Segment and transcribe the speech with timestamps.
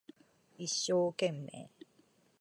[0.57, 1.69] 一生懸命